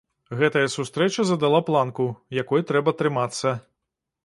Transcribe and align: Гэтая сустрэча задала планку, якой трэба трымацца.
Гэтая 0.37 0.63
сустрэча 0.75 1.25
задала 1.31 1.59
планку, 1.69 2.07
якой 2.41 2.67
трэба 2.73 2.97
трымацца. 3.03 3.57